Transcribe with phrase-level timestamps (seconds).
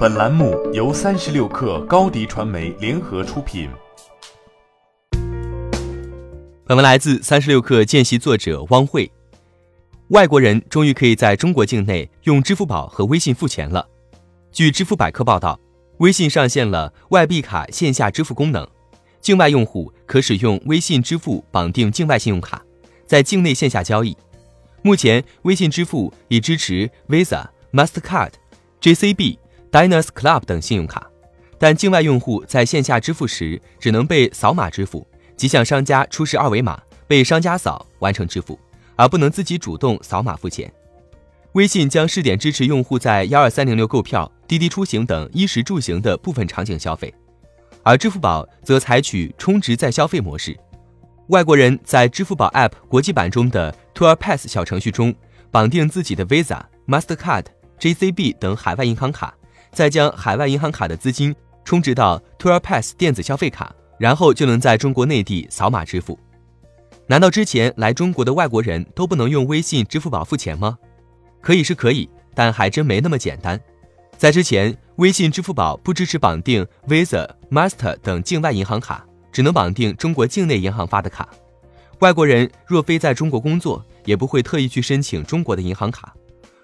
[0.00, 3.68] 本栏目由三十六氪高低传媒联合出品。
[6.64, 9.12] 本文来自三十六氪见习作者汪慧。
[10.08, 13.86] 外国人终于可以在中国境内用支付宝和微信付钱了。
[14.50, 15.60] 据支付百科报道，
[15.98, 18.66] 微信上线了外币卡线下支付功能，
[19.20, 22.64] 境外用户可使用微信支付绑定境外信用卡，
[23.04, 24.16] 在境内线下交易。
[24.80, 28.30] 目前，微信支付已支持 Visa、Mastercard、
[28.80, 29.36] JCB。
[29.70, 31.08] Diners Club 等信用卡，
[31.58, 35.06] 但境外用户在线下支付时只能被扫码支付，
[35.36, 38.58] 即向商家出示二维码，被商家扫完成支付，
[38.96, 40.72] 而不能自己主动扫码付钱。
[41.52, 47.12] 微信将试点支持用户在幺二三零六购票、滴滴出行等衣食住行的部分场景消费，
[47.82, 50.56] 而支付宝则采取充值再消费模式。
[51.28, 55.14] 外国人在支付宝 App 国际版中的 Tour Pass 小程序中
[55.50, 57.44] 绑定自己的 Visa、Mastercard、
[57.78, 59.34] JCB 等海外银行卡。
[59.72, 61.34] 再将海外银行卡的资金
[61.64, 66.18] 充值到 Tour Pass 电子消费卡，然后就能在中国内地扫码支付。
[67.06, 70.78] 难道之前来中国的外国人都不能用微信、支付宝付钱吗？
[71.40, 73.60] 可以是可以，但还真没那么简单。
[74.16, 81.28] 在之前，微信、支付宝不支持绑定 Visa、Master 等境外银行卡，只能绑定中国境内银行发的卡。
[82.00, 86.14] 外国人若非在中国工作，也不会特意去申请中国的银行卡。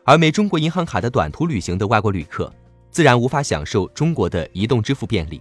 [0.05, 2.53] 而没中国银行卡的短途旅行的外国旅客。
[2.97, 5.39] 自然无法享受中国的移动支付便利，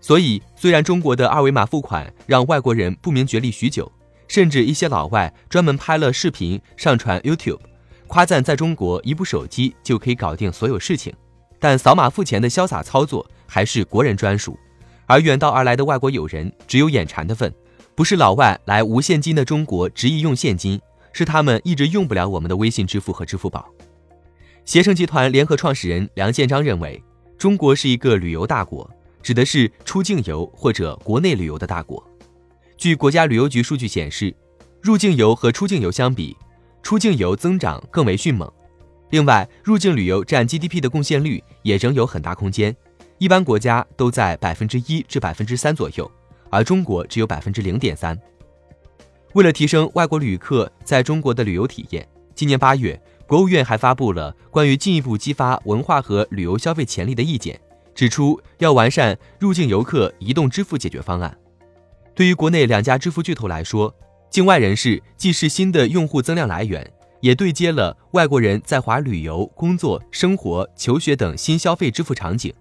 [0.00, 3.92] 所以虽然中国的二维码付款让外国人不明觉厉许久，
[4.28, 7.58] 甚至一些老外专门拍了视频上传 YouTube，
[8.06, 11.12] 夸赞在中国一部手机就可以搞定所有事情，
[11.58, 14.58] 但扫码付钱的潇洒操作还是国人专属，
[15.04, 17.52] 而远道而来的外国友人只有眼馋的份，
[17.94, 20.80] 不是老外来无现金的中国执意用现金，
[21.12, 23.68] 是他们一直用不了我们的微信支付和支付宝。
[24.66, 27.00] 携程集团联合创始人梁建章认为，
[27.38, 28.90] 中国是一个旅游大国，
[29.22, 32.04] 指的是出境游或者国内旅游的大国。
[32.76, 34.34] 据国家旅游局数据显示，
[34.82, 36.36] 入境游和出境游相比，
[36.82, 38.52] 出境游增长更为迅猛。
[39.10, 42.74] 另外，入境旅游占 GDP 的贡献率也仍有很大空间，
[43.18, 46.10] 一般国家都在百分之一至百分之三左右，
[46.50, 48.20] 而中国只有百分之零点三。
[49.34, 53.00] 为了提升外国旅客在中国的旅游体验，今年八月。
[53.26, 57.60] 国务院还发布了关于进一步激发文化和旅游消费潜力的意见，
[57.94, 61.36] 指出要完善入境游客移动支付解决方案。
[62.14, 63.92] 对于国内两家支付巨头来说，
[64.30, 66.88] 境外人士既是新的用户增量来源，
[67.20, 72.54] 也对接了外国人在华旅游、工作、生活、求学等新消费支付场景。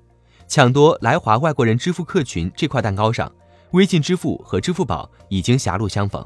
[0.48, 3.32] 抢夺来华外国人支付客群这块蛋糕上，
[3.72, 6.26] 微信支付和支付宝已经狭路相逢。